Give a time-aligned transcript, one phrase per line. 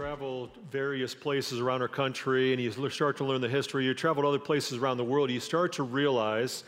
[0.00, 4.22] travel various places around our country and you start to learn the history, you travel
[4.22, 6.64] to other places around the world, you start to realize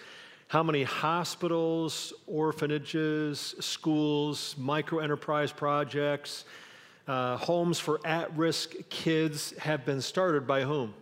[0.49, 6.45] how many hospitals, orphanages, schools, micro enterprise projects,
[7.09, 10.93] uh, homes for at risk kids have been started by whom?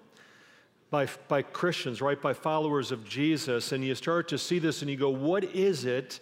[0.88, 2.22] By, by Christians, right?
[2.22, 3.72] By followers of Jesus.
[3.72, 6.20] And you start to see this and you go, what is it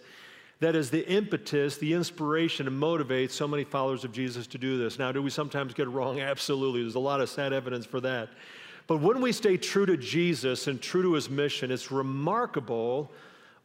[0.59, 4.77] that is the impetus, the inspiration to motivate so many followers of Jesus to do
[4.77, 4.99] this?
[4.99, 6.19] Now, do we sometimes get it wrong?
[6.19, 6.81] Absolutely.
[6.81, 8.29] There's a lot of sad evidence for that.
[8.87, 13.11] But when we stay true to Jesus and true to his mission, it's remarkable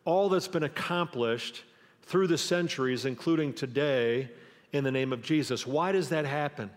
[0.04, 1.64] all that's been accomplished
[2.02, 4.28] through the centuries, including today
[4.72, 5.66] in the name of Jesus.
[5.66, 6.70] Why does that happen?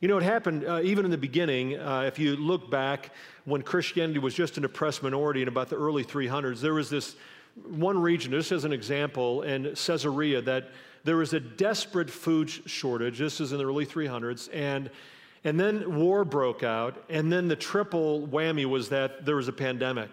[0.00, 1.78] You know, it happened uh, even in the beginning.
[1.78, 3.12] Uh, if you look back
[3.44, 7.14] when Christianity was just an oppressed minority in about the early 300s, there was this
[7.64, 10.70] one region, just as an example, in Caesarea, that
[11.04, 13.18] there was a desperate food shortage.
[13.18, 14.48] This is in the early 300s.
[14.52, 14.90] And,
[15.44, 17.04] and then war broke out.
[17.08, 20.10] And then the triple whammy was that there was a pandemic.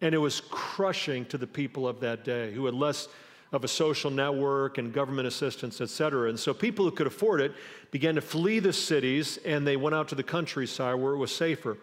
[0.00, 3.08] And it was crushing to the people of that day who had less
[3.52, 6.28] of a social network and government assistance, et cetera.
[6.28, 7.52] And so people who could afford it
[7.90, 11.34] began to flee the cities and they went out to the countryside where it was
[11.34, 11.76] safer.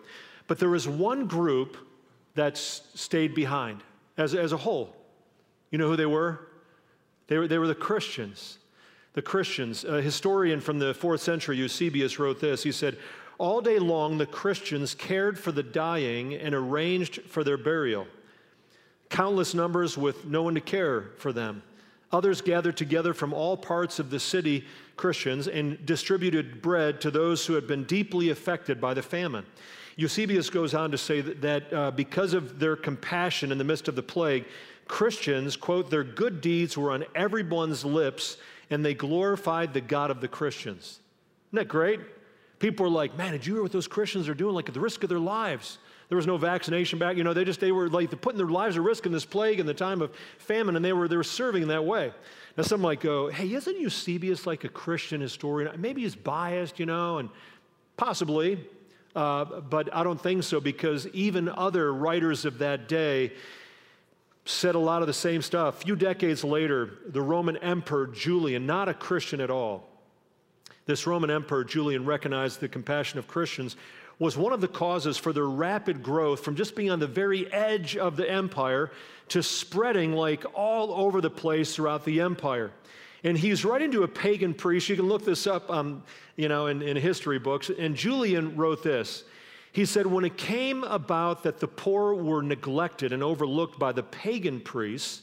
[0.47, 1.75] But there was one group
[2.35, 3.83] that stayed behind
[4.17, 4.95] as, as a whole.
[5.71, 6.47] You know who they were?
[7.27, 8.57] They were, they were the Christians.
[9.13, 9.83] The Christians.
[9.83, 12.63] A historian from the fourth century, Eusebius, wrote this.
[12.63, 12.97] He said,
[13.37, 18.07] All day long, the Christians cared for the dying and arranged for their burial
[19.09, 21.63] countless numbers with no one to care for them.
[22.11, 24.65] Others gathered together from all parts of the city,
[24.95, 29.45] Christians, and distributed bread to those who had been deeply affected by the famine.
[29.97, 33.87] Eusebius goes on to say that, that uh, because of their compassion in the midst
[33.87, 34.45] of the plague,
[34.87, 38.37] Christians, quote, their good deeds were on everyone's lips
[38.69, 40.99] and they glorified the God of the Christians.
[41.49, 41.99] Isn't that great?
[42.59, 44.55] People were like, man, did you hear what those Christians are doing?
[44.55, 45.79] Like at the risk of their lives.
[46.09, 47.17] There was no vaccination back.
[47.17, 49.59] You know, they just, they were like putting their lives at risk in this plague
[49.59, 52.13] in the time of famine, and they were, they were serving in that way.
[52.55, 55.69] Now, some might go, hey, isn't Eusebius like a Christian historian?
[55.79, 57.29] Maybe he's biased, you know, and
[57.97, 58.65] possibly,
[59.17, 63.33] uh, but I don't think so because even other writers of that day
[64.45, 65.81] said a lot of the same stuff.
[65.81, 69.89] A few decades later, the Roman Emperor Julian, not a Christian at all,
[70.85, 73.75] this Roman Emperor Julian recognized the compassion of Christians,
[74.19, 77.51] was one of the causes for their rapid growth from just being on the very
[77.51, 78.91] edge of the empire
[79.29, 82.71] to spreading like all over the place throughout the empire.
[83.23, 84.89] And he's writing to a pagan priest.
[84.89, 86.03] You can look this up, um,
[86.35, 87.69] you know, in, in history books.
[87.69, 89.23] And Julian wrote this.
[89.71, 94.03] He said, when it came about that the poor were neglected and overlooked by the
[94.03, 95.21] pagan priests,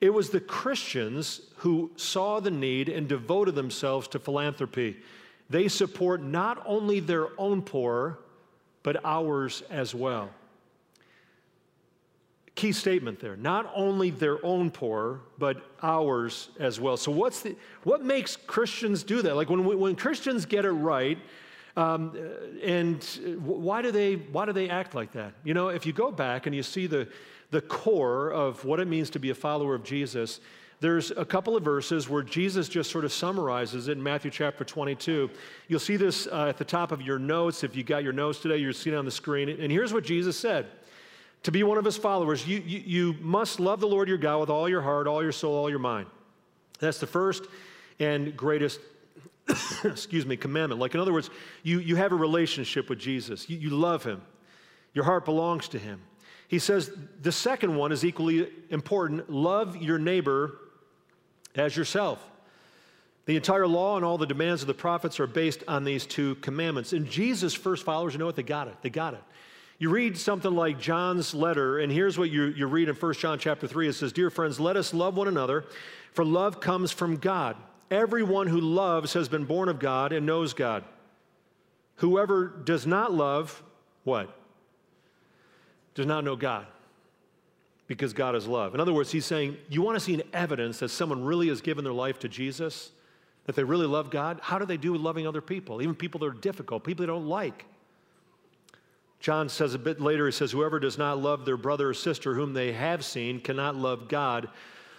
[0.00, 4.96] it was the Christians who saw the need and devoted themselves to philanthropy.
[5.50, 8.18] They support not only their own poor,
[8.82, 10.30] but ours as well.
[12.58, 13.36] Key statement there.
[13.36, 16.96] Not only their own poor, but ours as well.
[16.96, 17.54] So, what's the,
[17.84, 19.36] what makes Christians do that?
[19.36, 21.18] Like when, when Christians get it right,
[21.76, 22.18] um,
[22.60, 23.04] and
[23.44, 25.34] why do, they, why do they act like that?
[25.44, 27.06] You know, if you go back and you see the,
[27.52, 30.40] the core of what it means to be a follower of Jesus,
[30.80, 34.64] there's a couple of verses where Jesus just sort of summarizes it in Matthew chapter
[34.64, 35.30] 22.
[35.68, 37.62] You'll see this uh, at the top of your notes.
[37.62, 39.48] If you got your notes today, you're seeing it on the screen.
[39.48, 40.66] And here's what Jesus said
[41.44, 44.40] To be one of his followers, you, you, you must love the Lord your God
[44.40, 46.06] with all your heart, all your soul, all your mind.
[46.80, 47.44] That's the first
[47.98, 48.80] and greatest
[49.84, 50.80] excuse me, commandment.
[50.80, 51.30] Like, in other words,
[51.62, 54.22] you, you have a relationship with Jesus, you, you love him,
[54.94, 56.02] your heart belongs to him.
[56.48, 56.90] He says
[57.20, 60.56] the second one is equally important love your neighbor
[61.54, 62.24] as yourself.
[63.26, 66.36] The entire law and all the demands of the prophets are based on these two
[66.36, 66.94] commandments.
[66.94, 68.36] And Jesus' first followers, you know what?
[68.36, 68.76] They got it.
[68.80, 69.22] They got it.
[69.78, 73.38] You read something like John's letter, and here's what you, you read in 1 John
[73.38, 73.88] chapter 3.
[73.88, 75.66] It says, Dear friends, let us love one another,
[76.12, 77.56] for love comes from God.
[77.90, 80.82] Everyone who loves has been born of God and knows God.
[81.96, 83.62] Whoever does not love,
[84.02, 84.36] what?
[85.94, 86.66] Does not know God
[87.86, 88.74] because God is love.
[88.74, 91.60] In other words, he's saying, You want to see an evidence that someone really has
[91.60, 92.90] given their life to Jesus,
[93.46, 94.40] that they really love God?
[94.42, 97.12] How do they do with loving other people, even people that are difficult, people they
[97.12, 97.64] don't like?
[99.20, 102.34] John says a bit later, he says, Whoever does not love their brother or sister
[102.34, 104.48] whom they have seen cannot love God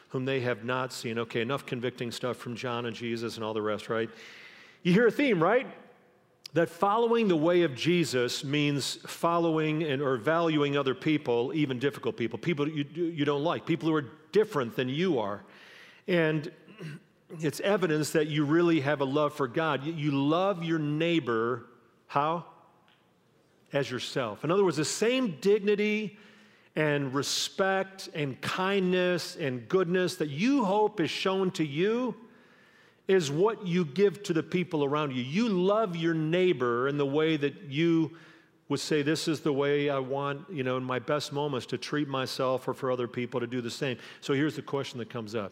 [0.10, 1.19] whom they have not seen.
[1.19, 4.10] Okay, enough convicting stuff from John and Jesus and all the rest, right?
[4.81, 5.68] You hear a theme, right?
[6.54, 12.18] that following the way of Jesus means following and, or valuing other people, even difficult
[12.18, 15.44] people, people you, you don't like, people who are different than you are.
[16.07, 16.51] And
[17.39, 19.86] it's evidence that you really have a love for God.
[19.86, 21.66] You love your neighbor,
[22.07, 22.45] how?
[23.71, 24.44] As yourself.
[24.44, 26.18] In other words, the same dignity
[26.75, 32.16] and respect and kindness and goodness that you hope is shown to you
[33.07, 35.24] is what you give to the people around you.
[35.24, 38.12] You love your neighbor in the way that you
[38.69, 41.77] would say, This is the way I want, you know, in my best moments to
[41.77, 43.98] treat myself or for other people to do the same.
[44.21, 45.51] So here's the question that comes up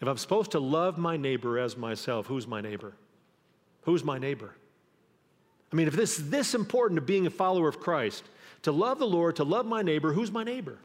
[0.00, 2.92] If I'm supposed to love my neighbor as myself, who's my neighbor?
[3.82, 4.54] Who's my neighbor?
[5.72, 8.24] I mean, if this is this important to being a follower of Christ,
[8.62, 10.78] to love the Lord, to love my neighbor, who's my neighbor?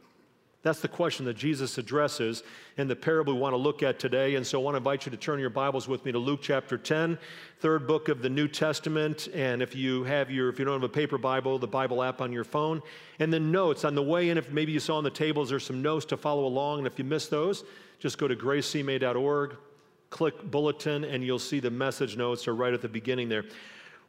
[0.62, 2.44] That's the question that Jesus addresses
[2.76, 4.36] in the parable we want to look at today.
[4.36, 6.38] And so I want to invite you to turn your Bibles with me to Luke
[6.40, 7.18] chapter 10,
[7.58, 9.28] third book of the New Testament.
[9.34, 12.20] And if you have your, if you don't have a paper Bible, the Bible app
[12.20, 12.80] on your phone.
[13.18, 15.66] And then notes on the way in, if maybe you saw on the tables, there's
[15.66, 16.78] some notes to follow along.
[16.78, 17.64] And if you missed those,
[17.98, 19.56] just go to gracecma.org,
[20.10, 23.46] click bulletin, and you'll see the message notes are right at the beginning there.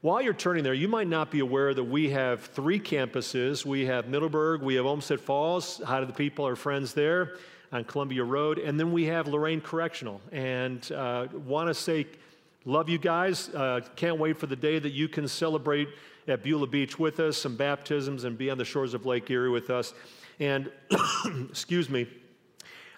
[0.04, 3.66] While you're turning there, you might not be aware that we have three campuses.
[3.66, 5.80] We have Middleburg, we have Olmsted Falls.
[5.86, 7.38] Hi to the people, our friends there
[7.72, 8.60] on Columbia Road.
[8.60, 10.20] And then we have Lorain Correctional.
[10.34, 12.06] And uh, want to say,
[12.66, 13.48] love you guys.
[13.48, 15.88] Uh, can't wait for the day that you can celebrate
[16.28, 19.52] at Beulah Beach with us, some baptisms, and be on the shores of Lake Erie
[19.52, 19.94] with us.
[20.38, 20.70] And,
[21.50, 22.10] excuse me,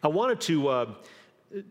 [0.02, 0.94] I wanted to uh,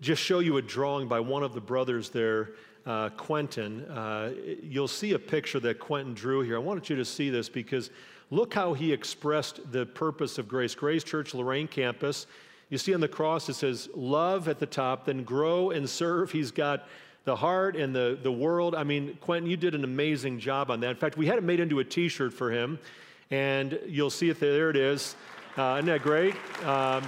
[0.01, 2.51] just show you a drawing by one of the brothers there
[2.87, 4.33] uh, Quentin, uh,
[4.63, 6.57] you'll see a picture that Quentin drew here.
[6.57, 7.91] I wanted you to see this because
[8.31, 10.75] look how he expressed the purpose of Grace.
[10.75, 12.27] Grace Church Lorain campus.
[12.69, 16.33] You see on the cross it says love at the top, then grow and serve.
[16.33, 16.87] He's got
[17.25, 18.75] the heart and the, the world.
[18.75, 20.91] I mean, Quentin, you did an amazing job on that.
[20.91, 22.79] In fact, we had it made into a t shirt for him,
[23.31, 24.53] and you'll see it there.
[24.53, 25.17] There it is.
[25.57, 26.35] Uh, isn't that great?
[26.65, 27.03] Um,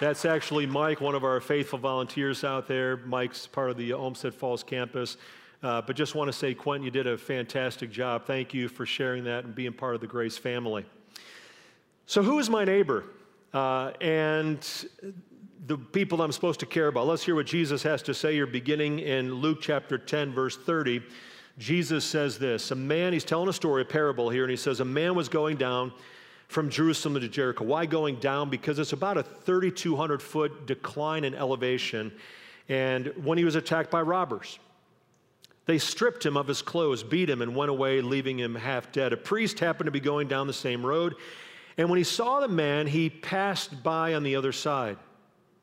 [0.00, 2.96] That's actually Mike, one of our faithful volunteers out there.
[2.96, 5.18] Mike's part of the Olmsted Falls campus.
[5.62, 8.24] Uh, but just want to say, Quentin, you did a fantastic job.
[8.24, 10.86] Thank you for sharing that and being part of the Grace family.
[12.06, 13.04] So, who is my neighbor?
[13.52, 14.66] Uh, and
[15.66, 17.06] the people I'm supposed to care about.
[17.06, 18.34] Let's hear what Jesus has to say.
[18.34, 21.02] You're beginning in Luke chapter 10, verse 30.
[21.58, 24.80] Jesus says this A man, he's telling a story, a parable here, and he says,
[24.80, 25.92] A man was going down
[26.50, 27.64] from Jerusalem to Jericho.
[27.64, 28.50] Why going down?
[28.50, 32.10] Because it's about a 3,200 foot decline in elevation.
[32.68, 34.58] And when he was attacked by robbers,
[35.66, 39.12] they stripped him of his clothes, beat him, and went away, leaving him half dead.
[39.12, 41.14] A priest happened to be going down the same road.
[41.78, 44.98] And when he saw the man, he passed by on the other side.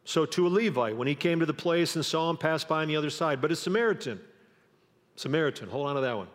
[0.05, 2.83] So to a Levite, when he came to the place and saw him pass by
[2.83, 4.21] on the other side, but a Samaritan,
[5.17, 6.29] Samaritan, hold on to that one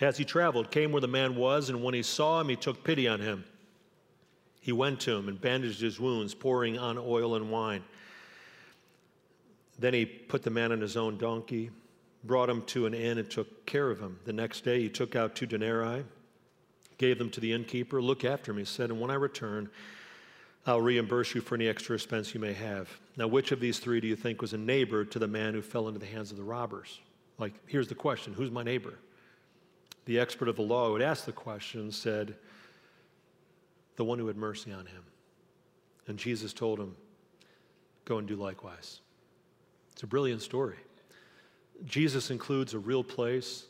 [0.00, 2.82] as he traveled, came where the man was, and when he saw him, he took
[2.82, 3.44] pity on him.
[4.60, 7.82] He went to him and bandaged his wounds, pouring on oil and wine.
[9.78, 11.70] Then he put the man on his own donkey,
[12.24, 14.18] brought him to an inn, and took care of him.
[14.24, 16.04] The next day, he took out two denarii,
[16.98, 18.02] gave them to the innkeeper.
[18.02, 19.70] Look after him, he said, and when I return,
[20.66, 22.88] I'll reimburse you for any extra expense you may have.
[23.16, 25.62] Now, which of these three do you think was a neighbor to the man who
[25.62, 27.00] fell into the hands of the robbers?
[27.38, 28.94] Like, here's the question who's my neighbor?
[30.04, 32.34] The expert of the law who had asked the question said,
[33.96, 35.02] The one who had mercy on him.
[36.06, 36.96] And Jesus told him,
[38.04, 39.00] Go and do likewise.
[39.92, 40.76] It's a brilliant story.
[41.84, 43.66] Jesus includes a real place,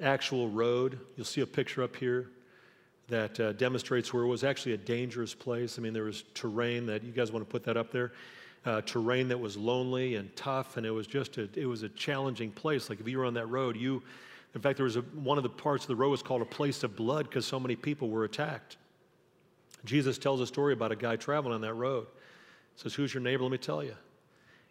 [0.00, 0.98] actual road.
[1.16, 2.30] You'll see a picture up here
[3.08, 5.78] that uh, demonstrates where it was actually a dangerous place.
[5.78, 8.12] I mean, there was terrain that you guys want to put that up there.
[8.64, 11.88] Uh, terrain that was lonely and tough, and it was just a, it was a
[11.90, 12.88] challenging place.
[12.88, 14.02] Like if you were on that road, you
[14.54, 16.46] in fact, there was a, one of the parts of the road was called a
[16.46, 18.76] place of blood because so many people were attacked.
[19.84, 22.06] Jesus tells a story about a guy traveling on that road.
[22.74, 23.42] He says, Who's your neighbor?
[23.42, 23.94] Let me tell you.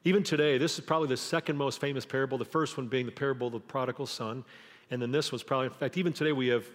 [0.03, 3.11] Even today, this is probably the second most famous parable, the first one being the
[3.11, 4.43] parable of the prodigal son.
[4.89, 6.65] And then this was probably, in fact, even today we have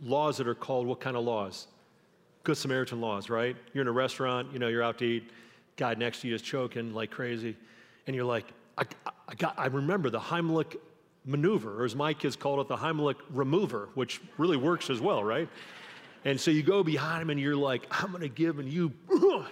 [0.00, 1.66] laws that are called what kind of laws?
[2.44, 3.56] Good Samaritan laws, right?
[3.72, 5.30] You're in a restaurant, you know, you're out to eat,
[5.76, 7.56] guy next to you is choking like crazy,
[8.06, 8.46] and you're like,
[8.78, 8.84] I,
[9.28, 10.76] I, got, I remember the Heimlich
[11.26, 15.22] maneuver, or as my kids called it, the Heimlich remover, which really works as well,
[15.22, 15.48] right?
[16.24, 18.92] And so you go behind him and you're like, I'm going to give, and you,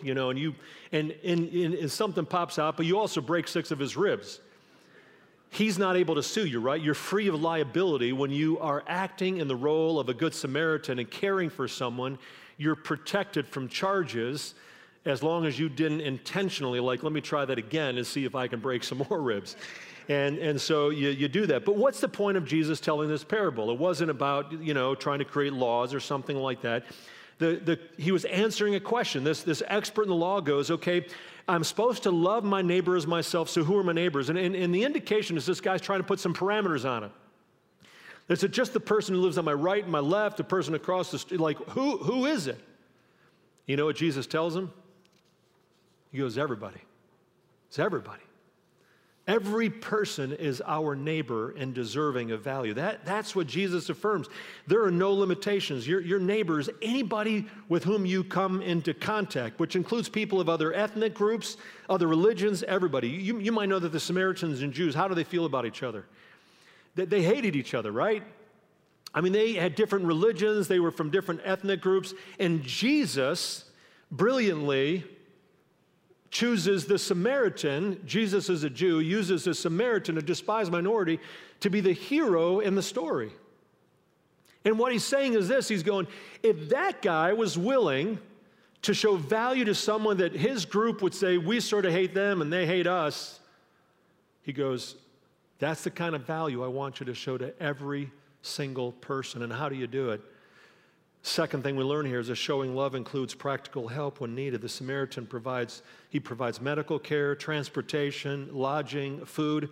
[0.03, 0.55] you know, and you,
[0.93, 4.41] and, and, and something pops out, but you also break six of his ribs.
[5.51, 6.83] He's not able to sue you, right?
[6.83, 10.99] You're free of liability when you are acting in the role of a good Samaritan
[10.99, 12.19] and caring for someone.
[12.57, 14.55] You're protected from charges
[15.05, 18.35] as long as you didn't intentionally, like, let me try that again and see if
[18.35, 19.55] I can break some more ribs.
[20.09, 21.65] And, and so you, you do that.
[21.65, 23.71] But what's the point of Jesus telling this parable?
[23.71, 26.85] It wasn't about, you know, trying to create laws or something like that.
[27.39, 29.25] The, the, he was answering a question.
[29.25, 31.07] This, this expert in the law goes, okay,
[31.49, 34.29] I'm supposed to love my neighbor as myself, so who are my neighbors?
[34.29, 37.11] And, and, and the indication is this guy's trying to put some parameters on it.
[38.29, 40.75] Is it just the person who lives on my right and my left, the person
[40.75, 41.41] across the street?
[41.41, 42.59] Like, who, who is it?
[43.67, 44.73] You know what Jesus tells him?
[46.13, 46.81] He goes, everybody.
[47.69, 48.23] It's everybody.
[49.27, 52.75] Every person is our neighbor and deserving of value.
[52.75, 54.29] That, that's what Jesus affirms.
[54.67, 55.89] There are no limitations.
[55.89, 60.51] Your, your neighbor is anybody with whom you come into contact, which includes people of
[60.51, 61.57] other ethnic groups,
[61.89, 63.09] other religions, everybody.
[63.09, 65.83] You, you might know that the Samaritans and Jews, how do they feel about each
[65.83, 66.05] other?
[66.95, 68.23] They, they hated each other, right?
[69.15, 73.65] I mean, they had different religions, they were from different ethnic groups, and Jesus
[74.11, 75.05] brilliantly
[76.35, 81.21] chooses the Samaritan, Jesus is a Jew, uses the Samaritan, a despised minority,
[81.61, 83.31] to be the hero in the story.
[84.65, 86.09] And what he's saying is this he's going,
[86.43, 88.19] if that guy was willing
[88.83, 92.43] to show value to someone that his group would say, we sort of hate them
[92.43, 93.39] and they hate us,
[94.43, 94.97] he goes,
[95.61, 98.11] that's the kind of value I want you to show to every
[98.43, 99.43] single person.
[99.43, 100.21] And how do you do it?
[101.27, 104.61] Second thing we learn here is that showing love includes practical help when needed.
[104.61, 109.71] The Samaritan provides, he provides medical care, transportation, lodging, food.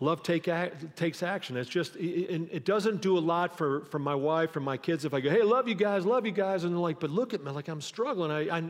[0.00, 0.46] Love take,
[0.94, 1.56] takes action.
[1.56, 5.06] It's just, it, it, doesn't do a lot for, for my wife or my kids
[5.06, 6.64] if I go, hey, love you guys, love you guys.
[6.64, 8.30] And they're like, but look at me, like I'm struggling.
[8.30, 8.64] I, I,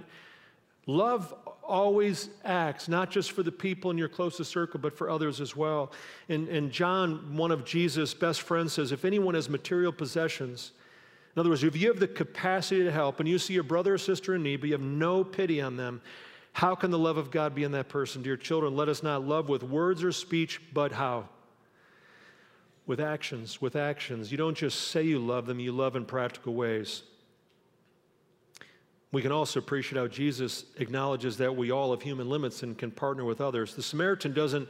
[0.86, 5.40] love always acts, not just for the people in your closest circle, but for others
[5.40, 5.90] as well.
[6.28, 10.70] And, and John, one of Jesus' best friends, says, if anyone has material possessions,
[11.34, 13.94] in other words, if you have the capacity to help and you see your brother
[13.94, 16.00] or sister in need, but you have no pity on them,
[16.52, 18.22] how can the love of God be in that person?
[18.22, 21.28] Dear children, let us not love with words or speech, but how?
[22.86, 24.30] With actions, with actions.
[24.30, 27.02] You don't just say you love them, you love in practical ways.
[29.10, 32.92] We can also appreciate how Jesus acknowledges that we all have human limits and can
[32.92, 33.74] partner with others.
[33.74, 34.68] The Samaritan doesn't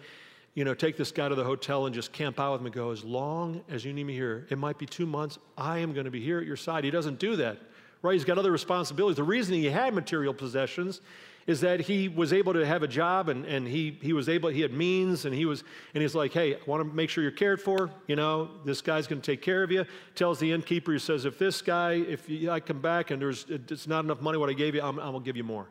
[0.54, 2.74] you know, take this guy to the hotel and just camp out with him and
[2.74, 5.92] go, as long as you need me here, it might be two months, I am
[5.92, 6.84] going to be here at your side.
[6.84, 7.58] He doesn't do that,
[8.02, 8.12] right?
[8.12, 9.16] He's got other responsibilities.
[9.16, 11.00] The reason he had material possessions
[11.46, 14.48] is that he was able to have a job and, and he, he was able,
[14.48, 17.22] he had means and he was, and he's like, hey, I want to make sure
[17.22, 17.90] you're cared for.
[18.06, 19.84] You know, this guy's going to take care of you.
[20.14, 23.86] Tells the innkeeper, he says, if this guy, if I come back and there's, it's
[23.86, 25.66] not enough money what I gave you, I'm, going to give you more.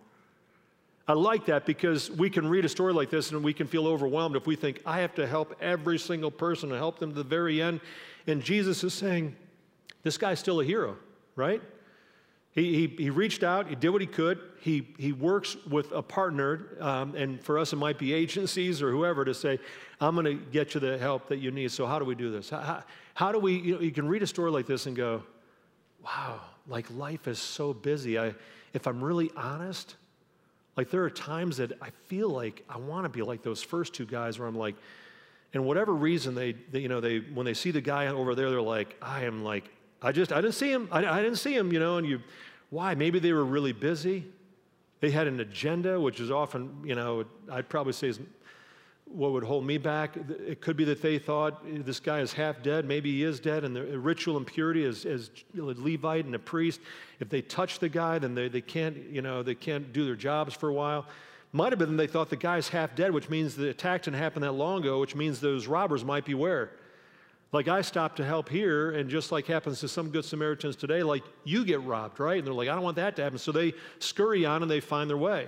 [1.07, 3.87] I like that because we can read a story like this and we can feel
[3.87, 7.15] overwhelmed if we think, I have to help every single person and help them to
[7.15, 7.81] the very end.
[8.25, 9.35] And Jesus is saying,
[10.03, 10.95] this guy's still a hero,
[11.35, 11.61] right?
[12.51, 14.39] He, he, he reached out, he did what he could.
[14.61, 18.91] He, he works with a partner, um, and for us, it might be agencies or
[18.91, 19.59] whoever to say,
[19.99, 21.71] I'm going to get you the help that you need.
[21.71, 22.49] So, how do we do this?
[22.51, 22.83] How,
[23.15, 25.23] how do we, you, know, you can read a story like this and go,
[26.05, 28.19] wow, like life is so busy.
[28.19, 28.35] I,
[28.73, 29.95] if I'm really honest,
[30.75, 33.93] like there are times that I feel like I want to be like those first
[33.93, 34.75] two guys where I'm like,
[35.53, 38.49] and whatever reason they, they, you know, they when they see the guy over there,
[38.49, 39.69] they're like, I am like,
[40.01, 40.87] I just I didn't see him.
[40.91, 42.21] I, I didn't see him, you know, and you
[42.69, 42.95] why?
[42.95, 44.25] Maybe they were really busy.
[44.99, 48.19] They had an agenda, which is often, you know, I'd probably say is
[49.13, 50.17] what would hold me back.
[50.47, 52.85] It could be that they thought eh, this guy is half dead.
[52.85, 53.63] Maybe he is dead.
[53.63, 56.81] And the eh, ritual impurity as, as a Levite and a priest,
[57.19, 60.15] if they touch the guy, then they, they can't, you know, they can't do their
[60.15, 61.05] jobs for a while.
[61.51, 64.41] Might have been they thought the guy's half dead, which means the attack didn't happen
[64.41, 66.71] that long ago, which means those robbers might be where?
[67.51, 71.03] Like I stopped to help here, and just like happens to some good Samaritans today,
[71.03, 72.39] like you get robbed, right?
[72.39, 73.37] And they're like, I don't want that to happen.
[73.37, 75.47] So they scurry on and they find their way.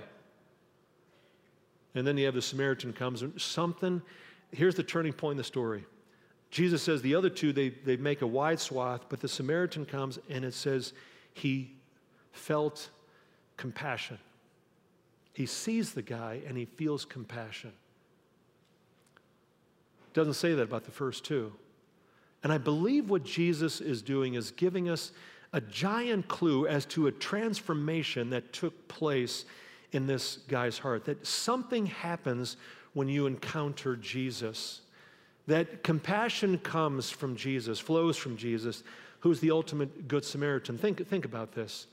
[1.96, 3.24] And then you have the Samaritan comes.
[3.42, 4.02] Something,
[4.52, 5.84] here's the turning point in the story.
[6.50, 10.18] Jesus says the other two, they, they make a wide swath, but the Samaritan comes
[10.28, 10.92] and it says
[11.32, 11.72] he
[12.32, 12.90] felt
[13.56, 14.18] compassion.
[15.32, 17.72] He sees the guy and he feels compassion.
[20.14, 21.52] Doesn't say that about the first two.
[22.42, 25.12] And I believe what Jesus is doing is giving us
[25.52, 29.44] a giant clue as to a transformation that took place
[29.92, 32.56] in this guy's heart that something happens
[32.92, 34.80] when you encounter Jesus.
[35.46, 38.82] That compassion comes from Jesus, flows from Jesus,
[39.20, 40.78] who's the ultimate Good Samaritan.
[40.78, 41.86] Think, think about this.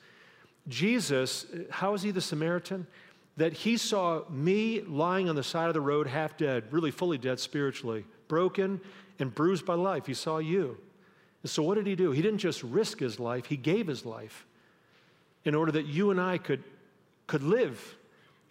[0.67, 2.87] Jesus, how is he the Samaritan?
[3.37, 7.17] That he saw me lying on the side of the road, half dead, really fully
[7.17, 8.79] dead spiritually, broken
[9.19, 10.05] and bruised by life.
[10.05, 10.77] He saw you.
[11.41, 12.11] And so, what did he do?
[12.11, 14.45] He didn't just risk his life, he gave his life
[15.45, 16.63] in order that you and I could
[17.27, 17.95] could live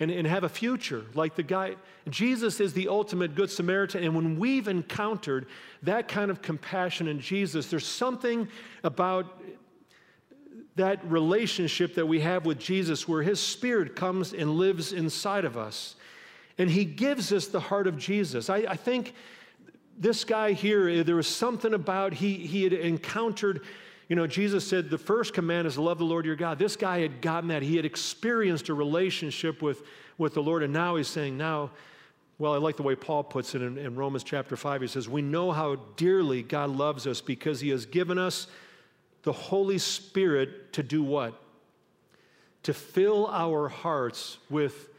[0.00, 1.76] and, and have a future like the guy.
[2.09, 4.02] Jesus is the ultimate Good Samaritan.
[4.02, 5.47] And when we've encountered
[5.83, 8.49] that kind of compassion in Jesus, there's something
[8.83, 9.41] about
[10.76, 15.57] that relationship that we have with Jesus where his spirit comes and lives inside of
[15.57, 15.97] us.
[16.59, 18.49] And he gives us the heart of Jesus.
[18.49, 19.14] I, I think
[19.99, 23.61] this guy here, there was something about he, he had encountered,
[24.12, 26.59] you know, Jesus said the first command is to love the Lord your God.
[26.59, 27.62] This guy had gotten that.
[27.62, 29.85] He had experienced a relationship with,
[30.19, 31.71] with the Lord, and now he's saying, now,
[32.37, 34.83] well, I like the way Paul puts it in, in Romans chapter 5.
[34.83, 38.49] He says, We know how dearly God loves us because he has given us
[39.23, 41.33] the Holy Spirit to do what?
[42.64, 44.90] To fill our hearts with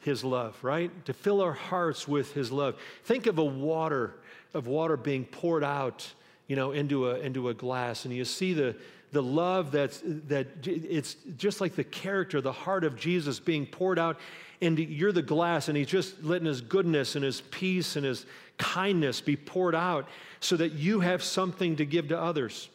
[0.00, 0.90] his love, right?
[1.04, 2.80] To fill our hearts with his love.
[3.04, 4.14] Think of a water,
[4.54, 6.10] of water being poured out,
[6.46, 8.76] you know, into a, into a glass, and you see the,
[9.12, 13.98] the love that's, that it's just like the character, the heart of Jesus being poured
[13.98, 14.18] out
[14.60, 18.26] and you're the glass, and he's just letting his goodness and his peace and his
[18.58, 20.08] kindness be poured out
[20.40, 22.68] so that you have something to give to others.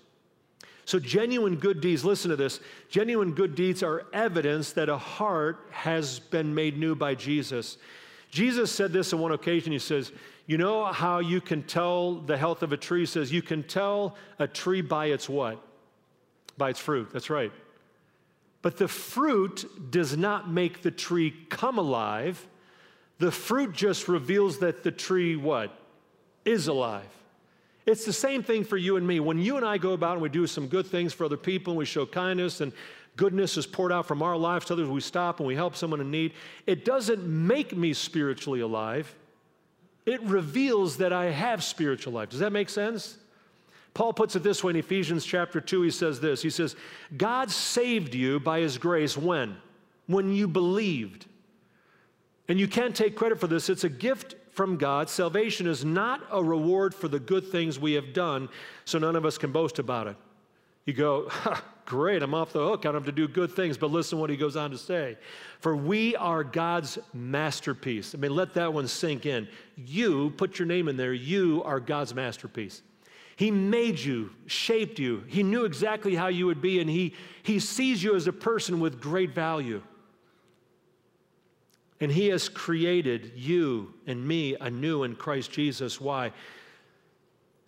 [0.86, 2.60] So, genuine good deeds, listen to this
[2.90, 7.78] genuine good deeds are evidence that a heart has been made new by Jesus.
[8.30, 9.72] Jesus said this on one occasion.
[9.72, 10.12] He says,
[10.46, 13.06] You know how you can tell the health of a tree?
[13.06, 15.62] Says, You can tell a tree by its what?
[16.58, 17.10] By its fruit.
[17.14, 17.52] That's right.
[18.62, 22.46] But the fruit does not make the tree come alive.
[23.18, 25.76] The fruit just reveals that the tree what?
[26.46, 27.08] Is alive.
[27.86, 29.20] It's the same thing for you and me.
[29.20, 31.72] When you and I go about and we do some good things for other people
[31.72, 32.74] and we show kindness and
[33.16, 36.00] goodness is poured out from our lives to others, we stop and we help someone
[36.00, 36.34] in need,
[36.68, 39.14] it doesn't make me spiritually alive.
[40.06, 42.30] It reveals that I have spiritual life.
[42.30, 43.18] Does that make sense?
[43.94, 45.82] Paul puts it this way in Ephesians chapter 2.
[45.84, 46.76] He says this He says,
[47.16, 49.58] God saved you by his grace when?
[50.08, 51.26] When you believed.
[52.48, 55.10] And you can't take credit for this, it's a gift from God.
[55.10, 58.50] Salvation is not a reward for the good things we have done,
[58.86, 60.18] so none of us can boast about it.
[60.86, 61.32] You go,
[61.86, 62.82] great, I'm off the hook.
[62.82, 63.78] I don't have to do good things.
[63.78, 65.18] But listen what he goes on to say.
[65.60, 68.16] For we are God's masterpiece.
[68.16, 69.48] I mean, let that one sink in.
[69.76, 72.82] You, put your name in there, you are God's masterpiece.
[73.36, 75.24] He made you, shaped you.
[75.28, 78.80] He knew exactly how you would be, and he, he sees you as a person
[78.80, 79.82] with great value.
[82.02, 86.02] And He has created you and me anew in Christ Jesus.
[86.02, 86.34] Why?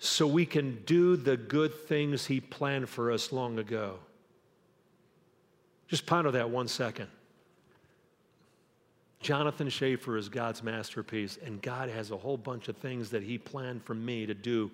[0.04, 4.00] So we can do the good things He planned for us long ago.
[5.88, 7.08] Just ponder that one second.
[9.22, 13.38] Jonathan Schaefer is God's masterpiece, and God has a whole bunch of things that He
[13.38, 14.70] planned for me to do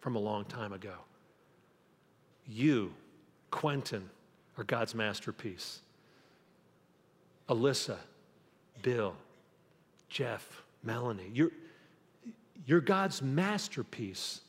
[0.00, 0.94] from a long time ago.
[2.48, 2.94] You,
[3.50, 4.08] Quentin,
[4.56, 5.80] are God's masterpiece.
[7.50, 7.98] Alyssa,
[8.80, 9.16] Bill,
[10.08, 11.52] Jeff, Melanie, you're,
[12.64, 14.40] you're God's masterpiece.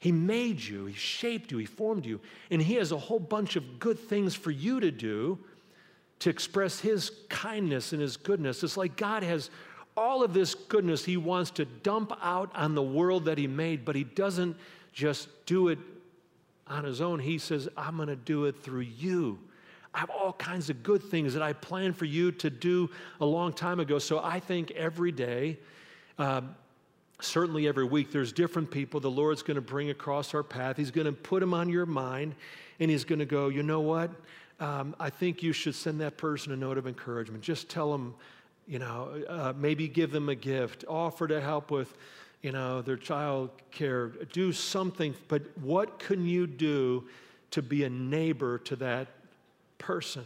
[0.00, 3.54] He made you, He shaped you, He formed you, and He has a whole bunch
[3.54, 5.38] of good things for you to do
[6.18, 8.64] to express His kindness and His goodness.
[8.64, 9.50] It's like God has
[9.96, 13.84] all of this goodness He wants to dump out on the world that He made,
[13.84, 14.56] but He doesn't
[14.92, 15.78] just do it
[16.66, 17.18] on his own.
[17.18, 19.38] He says, I'm going to do it through you.
[19.92, 23.26] I have all kinds of good things that I planned for you to do a
[23.26, 23.98] long time ago.
[23.98, 25.58] So I think every day,
[26.16, 26.54] um,
[27.20, 30.76] certainly every week, there's different people the Lord's going to bring across our path.
[30.76, 32.34] He's going to put them on your mind,
[32.78, 34.10] and He's going to go, you know what?
[34.58, 37.42] Um, I think you should send that person a note of encouragement.
[37.42, 38.14] Just tell them,
[38.66, 41.94] you know, uh, maybe give them a gift, offer to help with
[42.42, 47.04] you know, their child care, do something, but what can you do
[47.50, 49.08] to be a neighbor to that
[49.78, 50.24] person?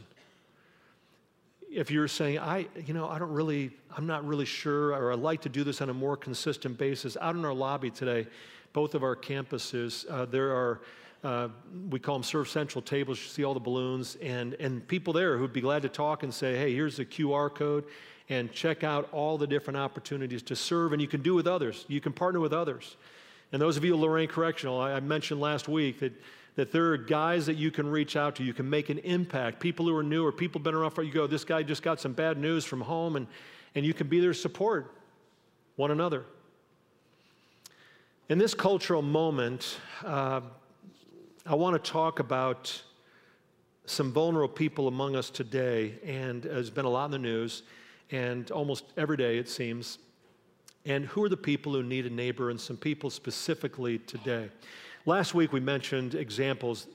[1.74, 5.18] If you're saying, I, you know, I don't really, I'm not really sure, or I'd
[5.18, 8.28] like to do this on a more consistent basis, out in our lobby today,
[8.72, 10.80] both of our campuses, uh, there are,
[11.24, 11.48] uh,
[11.90, 13.18] we call them Serve Central tables.
[13.18, 16.32] You see all the balloons, and, and people there who'd be glad to talk and
[16.32, 17.84] say, hey, here's the QR code
[18.28, 21.86] and check out all the different opportunities to serve, and you can do with others.
[21.88, 22.96] You can partner with others.
[23.50, 26.12] And those of you at Lorain Correctional, I, I mentioned last week that,
[26.56, 28.44] that there are guys that you can reach out to.
[28.44, 29.60] You can make an impact.
[29.60, 32.00] People who are new or people been around for you go, this guy just got
[32.00, 33.26] some bad news from home, and,
[33.74, 34.92] and you can be there support
[35.76, 36.24] one another.
[38.28, 40.40] In this cultural moment, uh,
[41.44, 42.82] I want to talk about
[43.86, 47.64] some vulnerable people among us today, and there's been a lot in the news
[48.10, 49.98] and almost every day it seems.
[50.86, 54.50] And who are the people who need a neighbor, and some people specifically today?
[55.06, 56.86] Last week we mentioned examples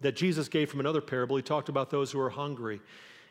[0.00, 1.36] that Jesus gave from another parable.
[1.36, 2.80] He talked about those who are hungry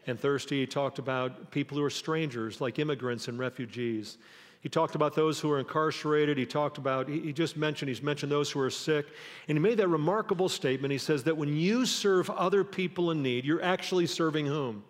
[0.05, 0.59] and thirsty.
[0.59, 4.17] He talked about people who are strangers, like immigrants and refugees.
[4.59, 6.37] He talked about those who are incarcerated.
[6.37, 9.05] He talked about, he just mentioned, he's mentioned those who are sick.
[9.47, 10.91] And he made that remarkable statement.
[10.91, 14.83] He says that when you serve other people in need, you're actually serving whom?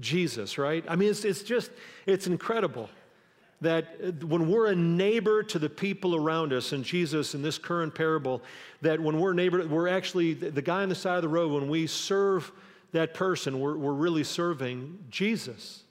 [0.00, 0.84] Jesus, right?
[0.88, 1.70] I mean, it's, it's just,
[2.06, 2.88] it's incredible
[3.60, 7.94] that when we're a neighbor to the people around us, and Jesus in this current
[7.94, 8.42] parable,
[8.82, 11.68] that when we're neighbor, we're actually the guy on the side of the road, when
[11.68, 12.52] we serve
[12.92, 15.82] that person, we're, we're really serving Jesus.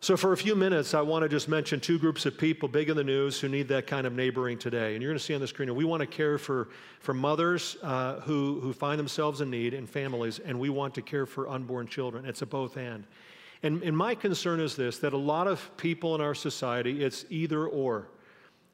[0.00, 2.88] So, for a few minutes, I want to just mention two groups of people big
[2.88, 4.94] in the news who need that kind of neighboring today.
[4.94, 6.68] And you're going to see on the screen, we want to care for,
[7.00, 11.02] for mothers uh, who, who find themselves in need and families, and we want to
[11.02, 12.24] care for unborn children.
[12.24, 13.04] It's a both and.
[13.62, 17.24] And, and my concern is this that a lot of people in our society, it's
[17.30, 18.08] either or.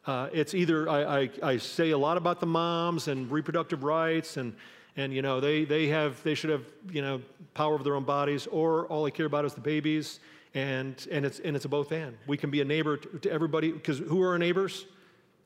[0.07, 4.37] Uh, it's either, I, I, I say a lot about the moms and reproductive rights
[4.37, 4.55] and
[4.97, 7.21] and you know they, they have they should have you know
[7.55, 10.21] power over their own bodies or all they care about is the babies
[10.55, 12.17] and, and, it's, and it's a both and.
[12.27, 14.87] We can be a neighbor to, to everybody, because who are our neighbors?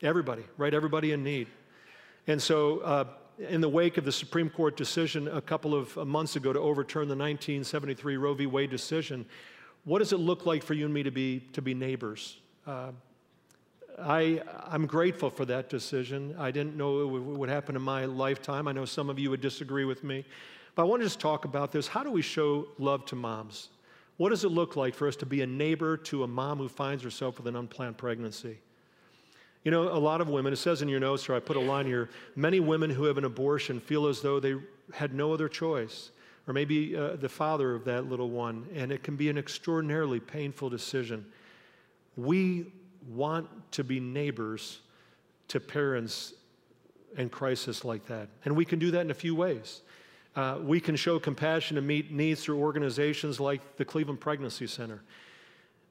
[0.02, 0.72] Everybody, right?
[0.72, 1.48] Everybody in need.
[2.26, 3.04] And so, uh,
[3.38, 7.08] in the wake of the Supreme Court decision a couple of months ago to overturn
[7.08, 8.46] the 1973 Roe v.
[8.46, 9.24] Wade decision,
[9.84, 12.38] what does it look like for you and me to be, to be neighbors?
[12.66, 12.90] Uh,
[14.00, 16.34] I, I'm grateful for that decision.
[16.38, 18.68] I didn't know it would happen in my lifetime.
[18.68, 20.24] I know some of you would disagree with me.
[20.74, 21.88] But I want to just talk about this.
[21.88, 23.70] How do we show love to moms?
[24.16, 26.68] What does it look like for us to be a neighbor to a mom who
[26.68, 28.58] finds herself with an unplanned pregnancy?
[29.68, 31.60] You know, a lot of women, it says in your notes, or I put a
[31.60, 34.54] line here, many women who have an abortion feel as though they
[34.94, 36.10] had no other choice,
[36.46, 40.20] or maybe uh, the father of that little one, and it can be an extraordinarily
[40.20, 41.26] painful decision.
[42.16, 42.72] We
[43.10, 44.80] want to be neighbors
[45.48, 46.32] to parents
[47.18, 49.82] in crisis like that, and we can do that in a few ways.
[50.34, 55.02] Uh, we can show compassion and meet needs through organizations like the Cleveland Pregnancy Center.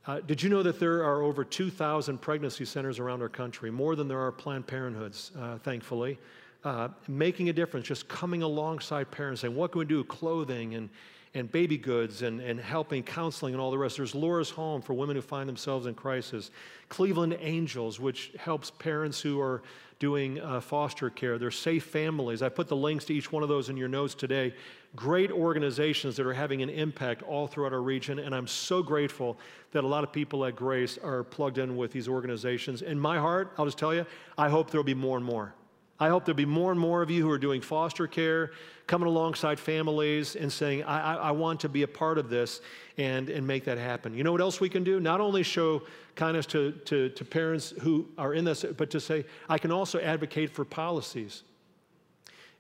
[0.08, 3.94] Uh, did you know that there are over 2,000 pregnancy centers around our country, more
[3.94, 6.18] than there are Planned Parenthoods, uh, thankfully,
[6.64, 10.06] uh, making a difference, just coming alongside parents saying, what can we do?
[10.06, 10.90] Clothing and,
[11.34, 13.98] and baby goods and, and helping, counseling, and all the rest.
[13.98, 16.52] There's Laura's Home for women who find themselves in crisis.
[16.88, 19.62] Cleveland Angels, which helps parents who are
[20.00, 21.38] doing uh, foster care.
[21.38, 22.42] There's Safe Families.
[22.42, 24.54] I put the links to each one of those in your notes today.
[24.98, 29.38] Great organizations that are having an impact all throughout our region, and I'm so grateful
[29.72, 32.82] that a lot of people at Grace are plugged in with these organizations.
[32.82, 34.08] In my heart, I'll just tell you,
[34.40, 35.54] I hope there'll be more and more.
[36.00, 38.54] I hope there'll be more and more of you who are doing foster care,
[38.88, 42.62] coming alongside families and saying, I, I, I, want to be a part of this
[42.98, 44.16] and, and make that happen.
[44.16, 45.00] You know what else we can do?
[45.00, 45.84] Not only show
[46.16, 50.00] kindness to, to, to parents who are in this, but to say, I can also
[50.00, 51.44] advocate for policies.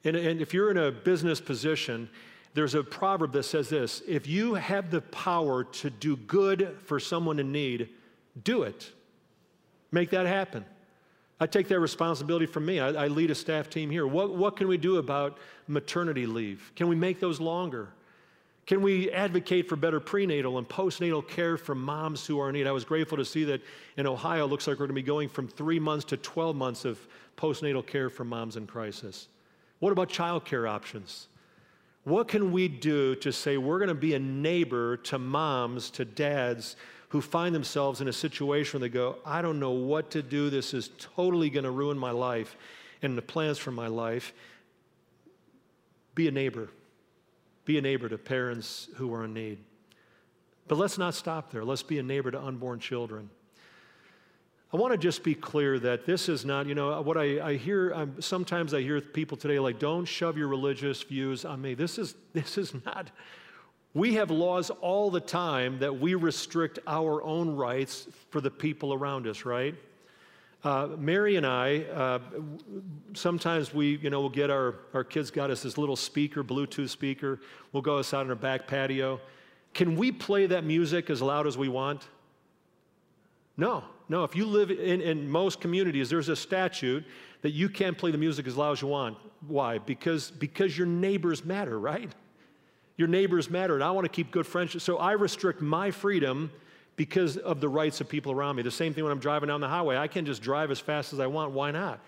[0.04, 2.10] And, and if you're in a business position,
[2.54, 7.00] there's a proverb that says this if you have the power to do good for
[7.00, 7.90] someone in need,
[8.44, 8.92] do it.
[9.92, 10.66] Make that happen.
[11.40, 12.80] I take that responsibility from me.
[12.80, 14.08] I, I, lead a staff team here.
[14.08, 16.72] What, what can we do about maternity leave?
[16.76, 17.90] Can we make those longer?
[18.66, 22.68] Can we advocate for better prenatal and postnatal care for moms who are in need?
[22.68, 23.62] I was grateful to see that
[23.98, 26.56] in Ohio, it looks like we're going to be going from three months to 12
[26.56, 27.00] months of
[27.38, 29.30] postnatal care for moms in crisis.
[29.80, 31.28] What about child care options?
[32.04, 36.06] What can we do to say we're going to be a neighbor to moms, to
[36.06, 36.78] dads
[37.10, 40.50] who find themselves in a situation where they go, I don't know what to do.
[40.50, 42.56] This is totally going to ruin my life
[43.02, 44.34] and the plans for my life.
[46.16, 46.70] Be a neighbor.
[47.66, 49.60] Be a neighbor to parents who are in need.
[50.68, 51.64] But let's not stop there.
[51.64, 53.30] Let's be a neighbor to unborn children.
[54.74, 57.56] I want to just be clear that this is not, you know, what I, I
[57.56, 61.74] hear, I'm, sometimes I hear people today like, don't shove your religious views on me.
[61.74, 63.12] This is, this is not
[63.98, 68.94] we have laws all the time that we restrict our own rights for the people
[68.94, 69.74] around us, right?
[70.64, 72.20] Uh, Mary and I, uh,
[73.14, 76.90] sometimes we, you know, we'll get our, our kids got us this little speaker, Bluetooth
[76.90, 77.40] speaker.
[77.72, 79.20] We'll go outside on our back patio.
[79.74, 82.08] Can we play that music as loud as we want?
[83.56, 84.24] No, no.
[84.24, 87.06] If you live in, in most communities, there's a statute
[87.42, 89.18] that you can't play the music as loud as you want.
[89.48, 89.78] Why?
[89.78, 92.12] Because, because your neighbors matter, right?
[92.96, 94.84] Your neighbors matter, and I want to keep good friendships.
[94.84, 96.52] So I restrict my freedom
[96.96, 98.64] because of the rights of people around me.
[98.64, 99.98] The same thing when I'm driving down the highway.
[99.98, 101.52] I can just drive as fast as I want.
[101.52, 102.00] Why not?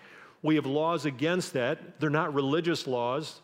[0.42, 2.00] We have laws against that.
[2.00, 3.40] They're not religious laws.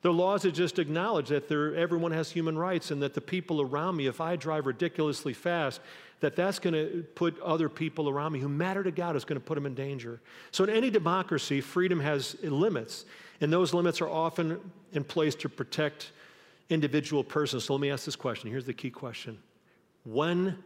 [0.00, 3.96] They're laws that just acknowledge that everyone has human rights and that the people around
[3.96, 5.80] me, if I drive ridiculously fast,
[6.20, 9.40] that that's going to put other people around me who matter to God is going
[9.40, 10.20] to put them in danger.
[10.52, 13.04] So in any democracy, freedom has limits,
[13.40, 14.60] and those limits are often
[14.92, 16.12] in place to protect
[16.70, 17.64] individual persons.
[17.64, 18.50] So let me ask this question.
[18.50, 19.38] Here's the key question
[20.04, 20.58] When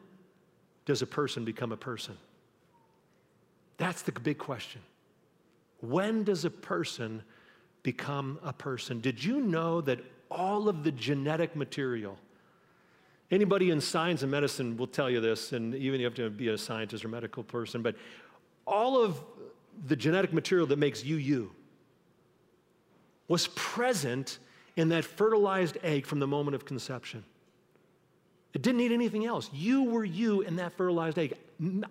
[0.84, 2.16] does a person become a person?
[3.78, 4.80] That's the big question.
[5.80, 7.22] When does a person
[7.82, 9.00] become a person?
[9.00, 12.18] Did you know that all of the genetic material,
[13.30, 16.48] anybody in science and medicine will tell you this, and even you have to be
[16.48, 17.96] a scientist or medical person, but
[18.66, 19.20] all of
[19.86, 21.50] the genetic material that makes you you
[23.28, 24.38] was present
[24.76, 27.24] in that fertilized egg from the moment of conception.
[28.54, 29.48] It didn't need anything else.
[29.52, 31.34] You were you in that fertilized egg.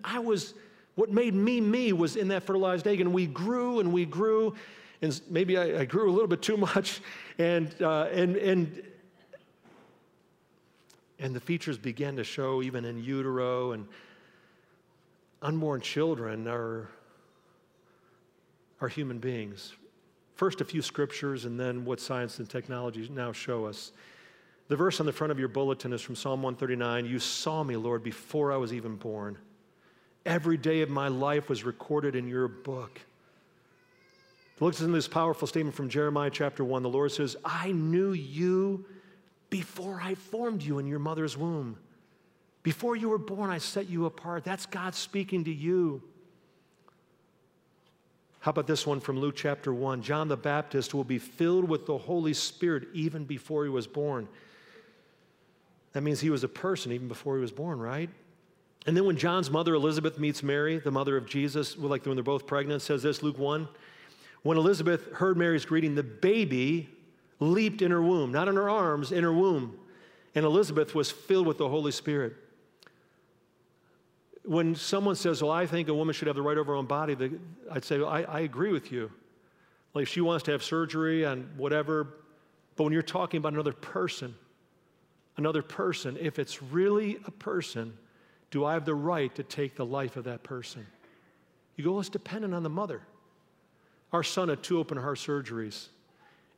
[0.04, 0.54] I was,
[0.94, 4.54] what made me me was in that fertilized egg, and we grew and we grew,
[5.02, 7.00] and maybe I, I grew a little bit too much,
[7.38, 8.82] and, uh, and, and,
[11.18, 13.86] and the features began to show even in utero, and
[15.42, 16.88] unborn children are,
[18.80, 19.74] are human beings.
[20.36, 23.92] First, a few scriptures, and then what science and technology now show us.
[24.68, 27.76] The verse on the front of your bulletin is from Psalm 139 You saw me,
[27.76, 29.36] Lord, before I was even born.
[30.24, 33.00] Every day of my life was recorded in your book.
[34.60, 36.82] Listen at this powerful statement from Jeremiah chapter 1.
[36.82, 38.84] The Lord says, I knew you
[39.50, 41.78] before I formed you in your mother's womb.
[42.62, 44.44] Before you were born, I set you apart.
[44.44, 46.02] That's God speaking to you.
[48.40, 50.02] How about this one from Luke chapter 1?
[50.02, 54.28] John the Baptist will be filled with the Holy Spirit even before he was born.
[55.92, 58.10] That means he was a person even before he was born, right?
[58.86, 62.24] And then when John's mother Elizabeth meets Mary, the mother of Jesus, like when they're
[62.24, 63.68] both pregnant, says this, Luke 1.
[64.42, 66.88] When Elizabeth heard Mary's greeting, the baby
[67.38, 69.78] leaped in her womb, not in her arms, in her womb.
[70.34, 72.34] And Elizabeth was filled with the Holy Spirit
[74.44, 76.86] when someone says, Well, I think a woman should have the right over her own
[76.86, 77.16] body,
[77.70, 79.10] I'd say, well, I, I agree with you.
[79.94, 82.04] Like, if she wants to have surgery and whatever,
[82.76, 84.34] but when you're talking about another person,
[85.36, 87.96] another person, if it's really a person,
[88.50, 90.86] do I have the right to take the life of that person?
[91.76, 93.02] You go, it's dependent on the mother.
[94.12, 95.88] Our son had two open heart surgeries.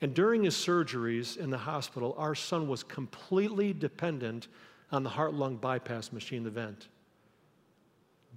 [0.01, 4.49] And during his surgeries in the hospital, our son was completely dependent
[4.93, 6.89] on the heart lung bypass machine, the vent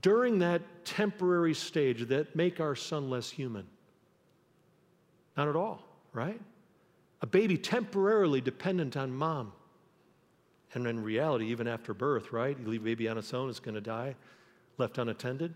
[0.02, 3.66] during that temporary stage that make our son less human?
[5.36, 6.40] Not at all, right?
[7.22, 9.52] A baby temporarily dependent on mom.
[10.74, 12.58] And in reality, even after birth, right?
[12.60, 14.16] You leave baby on its own, it's going to die,
[14.78, 15.54] left unattended.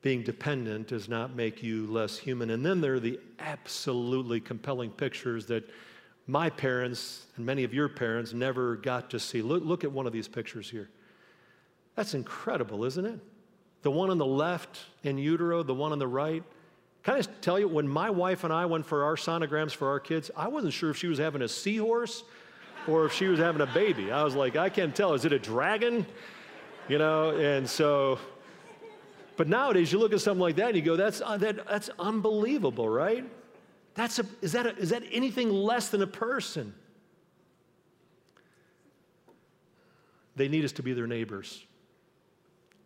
[0.00, 2.50] Being dependent does not make you less human.
[2.50, 5.68] And then there are the absolutely compelling pictures that
[6.26, 9.42] my parents and many of your parents never got to see.
[9.42, 10.88] Look, look at one of these pictures here.
[11.96, 13.18] That's incredible, isn't it?
[13.82, 16.44] The one on the left in utero, the one on the right.
[17.02, 19.98] Can I tell you, when my wife and I went for our sonograms for our
[19.98, 22.24] kids, I wasn't sure if she was having a seahorse
[22.86, 24.12] or if she was having a baby.
[24.12, 25.14] I was like, I can't tell.
[25.14, 26.06] Is it a dragon?
[26.88, 28.18] You know, and so,
[29.38, 31.90] but nowadays you look at something like that and you go, that's, uh, that, that's
[31.96, 33.24] unbelievable, right?
[33.94, 36.74] That's a, is, that a, is that anything less than a person?
[40.34, 41.64] They need us to be their neighbors.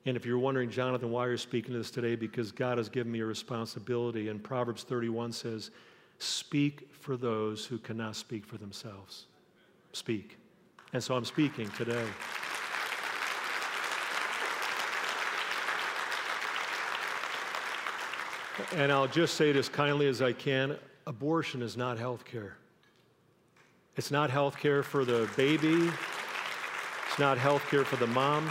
[0.05, 3.11] And if you're wondering, Jonathan, why you're speaking to this today, because God has given
[3.11, 4.29] me a responsibility.
[4.29, 5.71] And Proverbs 31 says,
[6.19, 9.25] Speak for those who cannot speak for themselves.
[9.95, 10.37] Speak.
[10.93, 12.05] And so I'm speaking today.
[18.75, 22.57] And I'll just say it as kindly as I can abortion is not health care.
[23.97, 25.91] It's not health care for the baby,
[27.09, 28.49] it's not health care for the mom.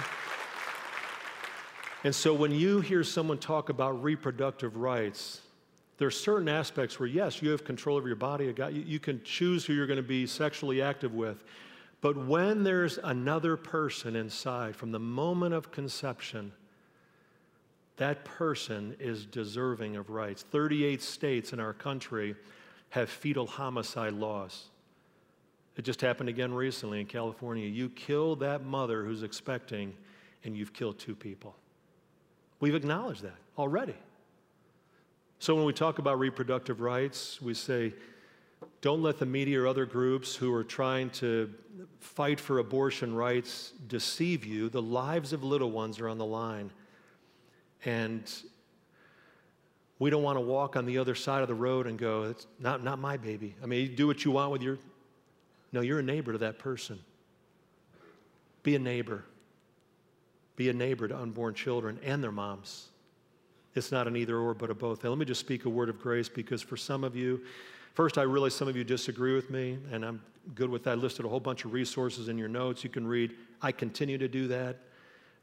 [2.04, 5.42] And so when you hear someone talk about reproductive rights,
[5.98, 8.54] there are certain aspects where, yes, you have control over your body.
[8.72, 11.44] You can choose who you're going to be sexually active with.
[12.02, 16.54] But when there's another person inside from the moment of conception,
[17.98, 20.44] that person is deserving of rights.
[20.44, 22.36] 38 states in our country
[22.90, 24.66] have fetal homicide laws.
[25.78, 27.68] It just happened again recently in California.
[27.68, 29.94] You kill that mother who's expecting,
[30.44, 31.56] and you've killed two people.
[32.60, 33.96] We've acknowledged that already.
[35.40, 37.94] So when we talk about reproductive rights, we say,
[38.82, 41.52] don't let the media or other groups who are trying to
[42.00, 44.70] fight for abortion rights deceive you.
[44.70, 46.72] The lives of little ones are on the line.
[47.86, 48.32] And
[50.00, 52.48] we don't want to walk on the other side of the road and go, it's
[52.60, 53.56] not, not my baby.
[53.62, 54.78] I mean, do what you want with your.
[55.72, 57.00] No, you're a neighbor to that person.
[58.64, 59.24] Be a neighbor.
[60.56, 62.88] Be a neighbor to unborn children and their moms.
[63.74, 65.04] It's not an either or, but a both.
[65.04, 67.42] Now, let me just speak a word of grace because for some of you,
[67.94, 70.22] first, I realize some of you disagree with me, and I'm
[70.56, 70.92] good with that.
[70.92, 72.84] I listed a whole bunch of resources in your notes.
[72.84, 74.78] You can read I continue to do that.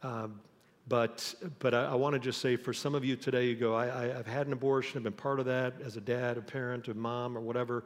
[0.02, 0.40] Um,
[0.88, 3.74] but but I, I want to just say for some of you today, you go,
[3.74, 6.88] I, have had an abortion, I've been part of that as a dad, a parent,
[6.88, 7.84] a mom, or whatever.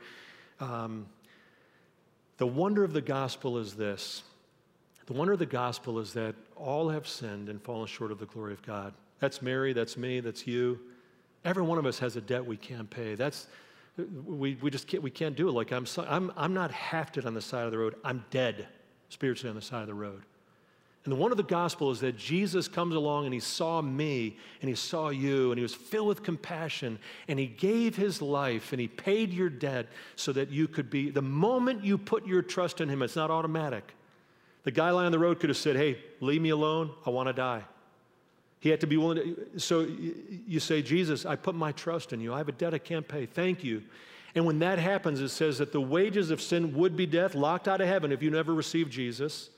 [0.60, 1.06] Um,
[2.38, 4.22] the wonder of the gospel is this
[5.06, 8.26] the wonder of the gospel is that all have sinned and fallen short of the
[8.26, 8.94] glory of God.
[9.18, 10.78] That's Mary, that's me, that's you.
[11.44, 13.16] Every one of us has a debt we can't pay.
[13.16, 13.48] That's,
[14.26, 15.52] we, we just can't, we can't do it.
[15.52, 17.96] Like I'm, I'm, I'm not hafted on the side of the road.
[18.04, 18.68] I'm dead
[19.08, 20.22] spiritually on the side of the road.
[21.04, 24.36] And the one of the gospel is that Jesus comes along and he saw me
[24.60, 28.72] and he saw you and he was filled with compassion and he gave his life
[28.72, 32.40] and he paid your debt so that you could be, the moment you put your
[32.40, 33.94] trust in him, it's not automatic.
[34.62, 36.92] The guy lying on the road could have said, Hey, leave me alone.
[37.04, 37.64] I want to die.
[38.60, 39.58] He had to be willing to.
[39.58, 39.80] So
[40.46, 42.32] you say, Jesus, I put my trust in you.
[42.32, 43.26] I have a debt I can't pay.
[43.26, 43.82] Thank you.
[44.36, 47.66] And when that happens, it says that the wages of sin would be death, locked
[47.66, 49.50] out of heaven if you never received Jesus.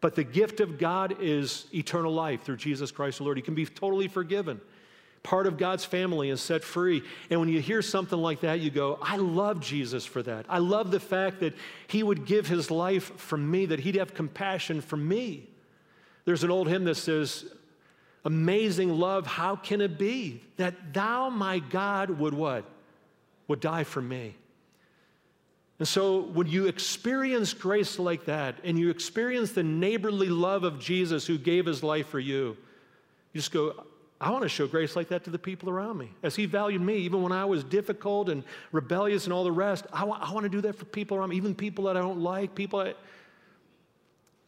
[0.00, 3.36] But the gift of God is eternal life through Jesus Christ the Lord.
[3.36, 4.60] You can be totally forgiven
[5.22, 7.02] part of God's family and set free.
[7.28, 10.46] And when you hear something like that, you go, I love Jesus for that.
[10.48, 11.54] I love the fact that
[11.88, 15.46] he would give his life for me, that he'd have compassion for me.
[16.24, 17.44] There's an old hymn that says,
[18.22, 22.64] Amazing love, how can it be that thou, my God, would what?
[23.48, 24.34] Would die for me.
[25.80, 30.78] And so when you experience grace like that and you experience the neighborly love of
[30.78, 32.56] Jesus who gave his life for you,
[33.32, 33.86] you just go,
[34.20, 36.10] I want to show grace like that to the people around me.
[36.22, 39.86] As He valued me, even when I was difficult and rebellious and all the rest,
[39.90, 42.00] I want, I want to do that for people around me, even people that I
[42.00, 42.80] don't like, people.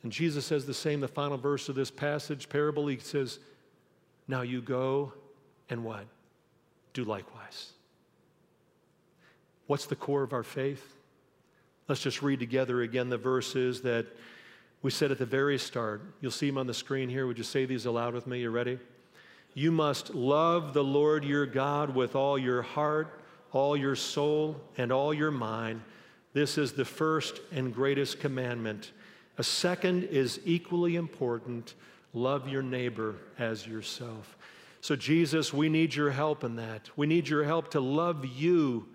[0.03, 2.87] And Jesus says the same, the final verse of this passage, parable.
[2.88, 3.38] He says,
[4.29, 5.14] Now you go
[5.71, 6.05] and what?
[6.92, 7.73] Do likewise.
[9.66, 10.99] What's the core of our faith?
[11.92, 14.07] Let's just read together again the verses that
[14.81, 16.00] we said at the very start.
[16.22, 17.26] You'll see them on the screen here.
[17.26, 18.40] Would you say these aloud with me?
[18.40, 18.78] You ready?
[19.52, 23.20] You must love the Lord your God with all your heart,
[23.52, 25.83] all your soul, and all your mind.
[26.33, 28.92] This is the first and greatest commandment.
[29.37, 31.74] A second is equally important
[32.14, 34.38] love your neighbor as yourself.
[34.81, 36.88] So, Jesus, we need your help in that.
[36.96, 38.88] We need your help to love you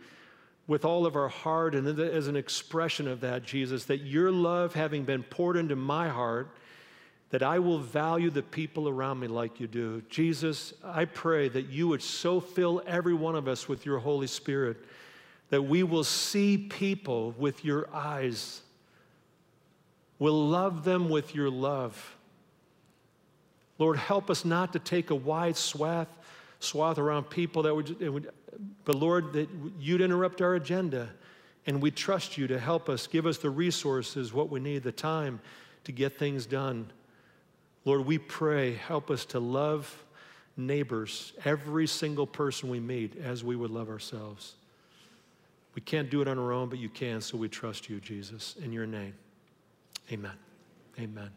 [0.67, 1.73] with all of our heart.
[1.73, 6.09] And as an expression of that, Jesus, that your love having been poured into my
[6.09, 6.49] heart,
[7.29, 10.01] that I will value the people around me like you do.
[10.09, 14.27] Jesus, I pray that you would so fill every one of us with your Holy
[14.27, 14.77] Spirit
[15.49, 18.61] that we will see people with your eyes.
[20.19, 22.15] We'll love them with your love.
[23.77, 26.09] Lord, help us not to take a wide swath,
[26.59, 28.29] swath around people that would, would
[28.85, 31.09] but Lord, that you'd interrupt our agenda
[31.65, 34.91] and we trust you to help us, give us the resources, what we need, the
[34.91, 35.39] time
[35.83, 36.89] to get things done.
[37.83, 40.03] Lord, we pray, help us to love
[40.55, 44.55] neighbors, every single person we meet, as we would love ourselves.
[45.75, 48.55] We can't do it on our own, but you can, so we trust you, Jesus.
[48.63, 49.13] In your name,
[50.11, 50.31] amen.
[50.99, 51.29] Amen.